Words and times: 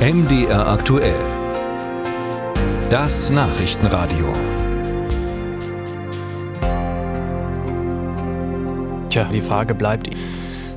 MDR 0.00 0.66
aktuell. 0.66 1.20
Das 2.88 3.28
Nachrichtenradio. 3.28 4.32
Tja, 9.10 9.24
die 9.24 9.42
Frage 9.42 9.74
bleibt, 9.74 10.08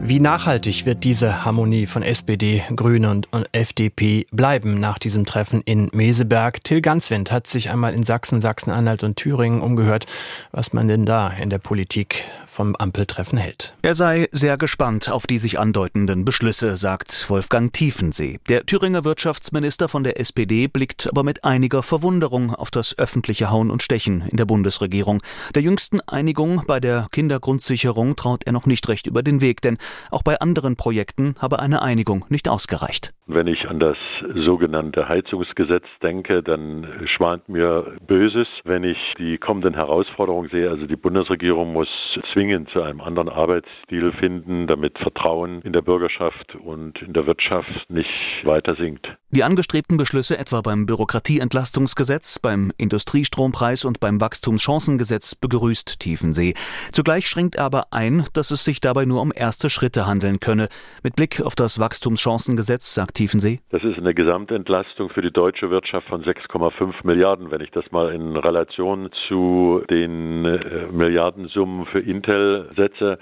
wie 0.00 0.20
nachhaltig 0.20 0.86
wird 0.86 1.04
diese 1.04 1.44
Harmonie 1.44 1.86
von 1.86 2.02
SPD, 2.02 2.62
Grüne 2.74 3.10
und, 3.10 3.28
FDP 3.52 4.26
bleiben 4.30 4.78
nach 4.80 4.98
diesem 4.98 5.26
Treffen 5.26 5.62
in 5.64 5.90
Meseberg? 5.92 6.62
Till 6.64 6.80
Ganswind 6.80 7.30
hat 7.32 7.46
sich 7.46 7.70
einmal 7.70 7.94
in 7.94 8.02
Sachsen, 8.02 8.40
Sachsen-Anhalt 8.40 9.02
und 9.02 9.16
Thüringen 9.16 9.60
umgehört, 9.60 10.06
was 10.52 10.72
man 10.72 10.88
denn 10.88 11.04
da 11.04 11.28
in 11.28 11.50
der 11.50 11.58
Politik 11.58 12.24
vom 12.58 12.74
Ampeltreffen 12.74 13.38
hält. 13.38 13.76
Er 13.82 13.94
sei 13.94 14.28
sehr 14.32 14.56
gespannt 14.58 15.08
auf 15.08 15.28
die 15.28 15.38
sich 15.38 15.60
andeutenden 15.60 16.24
Beschlüsse, 16.24 16.76
sagt 16.76 17.30
Wolfgang 17.30 17.72
Tiefensee. 17.72 18.40
Der 18.48 18.66
Thüringer 18.66 19.04
Wirtschaftsminister 19.04 19.88
von 19.88 20.02
der 20.02 20.18
SPD 20.18 20.66
blickt 20.66 21.08
aber 21.08 21.22
mit 21.22 21.44
einiger 21.44 21.84
Verwunderung 21.84 22.52
auf 22.52 22.72
das 22.72 22.98
öffentliche 22.98 23.50
Hauen 23.50 23.70
und 23.70 23.84
Stechen 23.84 24.22
in 24.22 24.36
der 24.36 24.44
Bundesregierung. 24.44 25.22
Der 25.54 25.62
jüngsten 25.62 26.00
Einigung 26.00 26.64
bei 26.66 26.80
der 26.80 27.06
Kindergrundsicherung 27.12 28.16
traut 28.16 28.44
er 28.44 28.52
noch 28.52 28.66
nicht 28.66 28.88
recht 28.88 29.06
über 29.06 29.22
den 29.22 29.40
Weg, 29.40 29.62
denn 29.62 29.78
auch 30.10 30.22
bei 30.22 30.40
anderen 30.40 30.76
Projekten 30.76 31.34
habe 31.40 31.58
eine 31.60 31.82
Einigung 31.82 32.24
nicht 32.28 32.48
ausgereicht. 32.48 33.12
Wenn 33.26 33.46
ich 33.46 33.68
an 33.68 33.78
das 33.78 33.96
sogenannte 34.34 35.08
Heizungsgesetz 35.08 35.84
denke, 36.02 36.42
dann 36.42 36.86
schwant 37.16 37.48
mir 37.48 37.96
Böses, 38.06 38.48
wenn 38.64 38.84
ich 38.84 38.98
die 39.18 39.38
kommenden 39.38 39.74
Herausforderungen 39.74 40.48
sehe. 40.50 40.70
Also 40.70 40.86
die 40.86 40.96
Bundesregierung 40.96 41.72
muss 41.72 41.88
zwingend 42.32 42.70
zu 42.70 42.82
einem 42.82 43.00
anderen 43.00 43.28
Arbeitsstil 43.28 44.12
finden, 44.12 44.66
damit 44.66 44.98
Vertrauen 44.98 45.60
in 45.62 45.72
der 45.72 45.82
Bürgerschaft 45.82 46.54
und 46.54 47.00
in 47.02 47.12
der 47.12 47.26
Wirtschaft 47.26 47.90
nicht 47.90 48.08
weiter 48.44 48.76
sinkt. 48.76 49.06
Die 49.30 49.44
angestrebten 49.44 49.98
Beschlüsse 49.98 50.38
etwa 50.38 50.62
beim 50.62 50.86
Bürokratieentlastungsgesetz, 50.86 52.38
beim 52.38 52.72
Industriestrompreis 52.78 53.84
und 53.84 54.00
beim 54.00 54.22
Wachstumschancengesetz 54.22 55.34
begrüßt 55.34 56.00
Tiefensee. 56.00 56.54
Zugleich 56.92 57.26
schränkt 57.26 57.56
er 57.56 57.66
aber 57.66 57.88
ein, 57.90 58.24
dass 58.32 58.50
es 58.50 58.64
sich 58.64 58.80
dabei 58.80 59.04
nur 59.04 59.20
um 59.20 59.30
erste 59.36 59.68
Schritte 59.68 60.06
handeln 60.06 60.40
könne. 60.40 60.68
Mit 61.02 61.14
Blick 61.14 61.42
auf 61.44 61.54
das 61.54 61.78
Wachstumschancengesetz 61.78 62.94
sagt 62.94 63.16
Tiefensee. 63.16 63.58
Das 63.68 63.84
ist 63.84 63.98
eine 63.98 64.14
Gesamtentlastung 64.14 65.10
für 65.10 65.20
die 65.20 65.30
deutsche 65.30 65.68
Wirtschaft 65.68 66.08
von 66.08 66.24
6,5 66.24 66.94
Milliarden. 67.04 67.50
Wenn 67.50 67.60
ich 67.60 67.70
das 67.70 67.84
mal 67.92 68.14
in 68.14 68.34
Relation 68.34 69.10
zu 69.28 69.82
den 69.90 70.46
äh, 70.46 70.86
Milliardensummen 70.90 71.84
für 71.92 72.00
Intel 72.00 72.70
setze, 72.76 73.18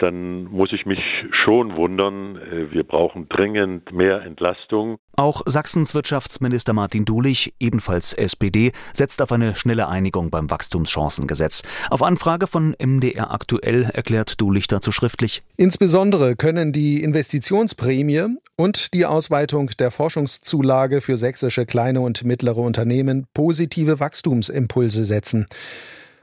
dann 0.00 0.44
muss 0.44 0.72
ich 0.72 0.86
mich 0.86 0.98
schon 1.30 1.76
wundern. 1.76 2.36
Äh, 2.36 2.72
wir 2.72 2.84
brauchen 2.84 3.28
dringend 3.28 3.92
mehr 3.92 4.22
Entlastung. 4.22 4.98
Auch 5.16 5.42
Sachsens 5.44 5.94
Wirtschaftsminister 5.94 6.72
Martin 6.72 7.04
Dulich, 7.04 7.52
ebenfalls 7.60 8.14
SPD, 8.14 8.72
setzt 8.92 9.20
auf 9.20 9.32
eine 9.32 9.54
schnelle 9.54 9.88
Einigung 9.88 10.30
beim 10.30 10.50
Wachstumschancengesetz. 10.50 11.62
Auf 11.90 12.02
Anfrage 12.02 12.46
von 12.46 12.74
MDR 12.78 13.30
aktuell 13.30 13.84
erklärt 13.92 14.40
Dulich 14.40 14.66
dazu 14.66 14.92
schriftlich. 14.92 15.42
Insbesondere 15.56 16.36
können 16.36 16.72
die 16.72 17.02
Investitionsprämie 17.02 18.36
und 18.56 18.94
die 18.94 19.06
Ausweitung 19.06 19.70
der 19.78 19.90
Forschungszulage 19.90 21.00
für 21.00 21.16
sächsische 21.16 21.66
kleine 21.66 22.00
und 22.00 22.24
mittlere 22.24 22.58
Unternehmen 22.58 23.26
positive 23.34 24.00
Wachstumsimpulse 24.00 25.04
setzen. 25.04 25.46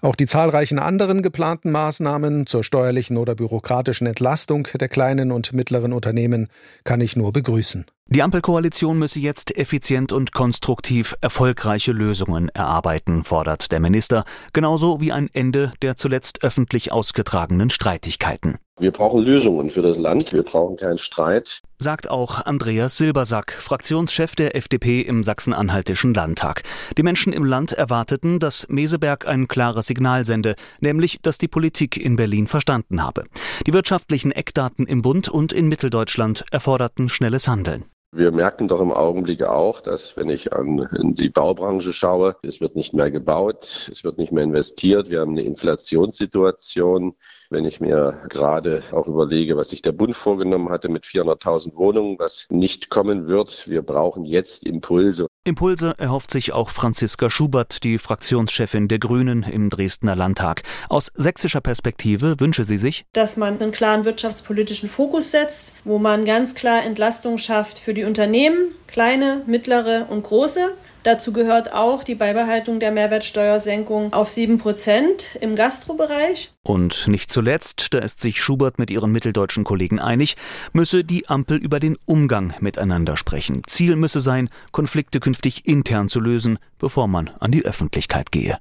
Auch 0.02 0.16
die 0.16 0.28
zahlreichen 0.28 0.80
anderen 0.80 1.24
geplanten 1.24 1.72
Maßnahmen 1.72 2.46
zur 2.46 2.64
steuerlichen 2.64 3.18
oder 3.18 3.36
bürokratischen 3.36 4.06
Entlastung 4.08 4.68
der 4.80 4.90
kleinen 4.90 5.32
und 5.32 5.54
mittleren 5.54 5.94
Unternehmen 5.94 6.50
kann 6.84 7.02
ich 7.02 7.16
nur 7.16 7.34
begrüßen. 7.34 7.86
Die 8.10 8.22
Ampelkoalition 8.22 8.98
müsse 8.98 9.20
jetzt 9.20 9.58
effizient 9.58 10.14
und 10.14 10.32
konstruktiv 10.32 11.16
erfolgreiche 11.20 11.92
Lösungen 11.92 12.48
erarbeiten, 12.50 13.26
fordert 13.26 13.72
der 13.72 13.82
Minister, 13.82 14.24
genauso 14.54 15.02
wie 15.02 15.12
ein 15.12 15.30
Ende 15.34 15.74
der 15.82 15.98
zuletzt 15.98 16.44
öffentlich 16.44 16.92
ausgetragenen 16.94 17.70
Streitigkeiten. 17.70 18.60
Wir 18.80 18.92
brauchen 18.92 19.24
Lösungen 19.24 19.72
für 19.72 19.82
das 19.82 19.98
Land, 19.98 20.34
wir 20.34 20.44
brauchen 20.44 20.78
keinen 20.78 21.00
Streit. 21.00 21.62
Sagt 21.80 22.12
auch 22.12 22.46
Andreas 22.46 22.96
Silbersack, 22.96 23.52
Fraktionschef 23.52 24.36
der 24.36 24.56
FDP 24.56 25.02
im 25.02 25.24
Sachsen-Anhaltischen 25.24 26.14
Landtag. 26.14 26.62
Die 26.96 27.02
Menschen 27.02 27.34
im 27.34 27.44
Land 27.44 27.72
erwarteten, 27.72 28.40
dass 28.40 28.68
Meseberg 28.70 29.28
ein 29.28 29.48
klares 29.48 29.88
Signal 29.88 30.26
sende, 30.26 30.54
nämlich, 30.80 31.20
dass 31.24 31.40
die 31.40 31.48
Politik 31.48 31.98
in 31.98 32.18
Berlin 32.18 32.46
verstanden 32.46 33.04
habe. 33.04 33.24
Die 33.66 33.74
wirtschaftlichen 33.74 34.32
Eckdaten 34.32 34.86
im 34.86 35.02
Bund 35.02 35.28
und 35.28 35.54
in 35.54 35.68
Mitteldeutschland 35.68 36.46
erforderten 36.52 37.10
schnelles 37.10 37.48
Handeln. 37.48 37.86
Wir 38.14 38.32
merken 38.32 38.70
doch 38.70 38.80
im 38.80 38.92
Augenblick 38.94 39.44
auch, 39.44 39.82
dass 39.82 40.16
wenn 40.16 40.30
ich 40.30 40.54
an 40.54 41.14
die 41.14 41.30
Baubranche 41.30 41.92
schaue, 41.92 42.38
es 42.42 42.62
wird 42.62 42.76
nicht 42.76 42.94
mehr 42.94 43.12
gebaut, 43.12 43.90
es 43.92 44.04
wird 44.06 44.18
nicht 44.18 44.32
mehr 44.32 44.46
investiert, 44.46 45.10
wir 45.10 45.20
haben 45.20 45.34
eine 45.34 45.44
Inflationssituation. 45.44 47.16
Wenn 47.50 47.66
ich 47.66 47.82
mir 47.82 48.26
gerade 48.30 48.82
auch 48.94 49.08
überlege, 49.08 49.58
was 49.58 49.70
sich 49.70 49.82
der 49.82 49.92
Bund 49.92 50.16
vorgenommen 50.16 50.70
hatte 50.70 50.88
mit 50.88 51.04
400.000 51.04 51.76
Wohnungen, 51.76 52.18
was 52.18 52.48
nicht 52.50 52.90
kommen 52.90 53.28
wird, 53.28 53.68
wir 53.68 53.82
brauchen 53.82 54.24
jetzt 54.24 54.66
Impulse. 54.66 55.27
Impulse 55.48 55.96
erhofft 55.98 56.32
sich 56.32 56.52
auch 56.52 56.70
Franziska 56.70 57.30
Schubert, 57.30 57.84
die 57.84 57.98
Fraktionschefin 57.98 58.88
der 58.88 59.00
Grünen 59.00 59.44
im 59.44 59.70
Dresdner 59.70 60.16
Landtag. 60.16 60.64
Aus 60.90 61.12
sächsischer 61.16 61.62
Perspektive 61.62 62.40
wünsche 62.40 62.66
sie 62.66 62.78
sich, 62.78 63.06
dass 63.14 63.38
man 63.38 63.60
einen 63.60 63.72
klaren 63.72 64.06
wirtschaftspolitischen 64.06 64.90
Fokus 64.90 65.32
setzt, 65.32 65.76
wo 65.86 66.00
man 66.00 66.26
ganz 66.26 66.54
klar 66.54 66.84
Entlastung 66.84 67.38
schafft 67.38 67.80
für 67.80 67.94
die 67.94 68.04
Unternehmen, 68.04 68.76
kleine, 68.88 69.42
mittlere 69.48 70.08
und 70.10 70.24
große. 70.24 70.76
Dazu 71.08 71.32
gehört 71.32 71.72
auch 71.72 72.04
die 72.04 72.16
Beibehaltung 72.16 72.82
der 72.82 72.92
Mehrwertsteuersenkung 72.92 74.12
auf 74.12 74.30
7 74.30 74.58
Prozent 74.58 75.38
im 75.40 75.56
Gastrobereich. 75.56 76.52
Und 76.64 77.08
nicht 77.08 77.32
zuletzt, 77.32 77.94
da 77.94 78.00
ist 78.00 78.20
sich 78.20 78.42
Schubert 78.42 78.78
mit 78.78 78.92
ihren 78.92 79.14
mitteldeutschen 79.14 79.64
Kollegen 79.64 80.02
einig, 80.02 80.36
müsse 80.74 81.06
die 81.06 81.30
Ampel 81.30 81.60
über 81.60 81.80
den 81.80 81.98
Umgang 82.04 82.54
miteinander 82.60 83.16
sprechen. 83.16 83.62
Ziel 83.68 83.96
müsse 83.96 84.20
sein, 84.20 84.50
Konflikte 84.74 85.22
künftig 85.22 85.66
intern 85.66 86.10
zu 86.10 86.20
lösen, 86.20 86.60
bevor 86.78 87.08
man 87.08 87.30
an 87.40 87.52
die 87.52 87.64
Öffentlichkeit 87.64 88.34
gehe. 88.34 88.58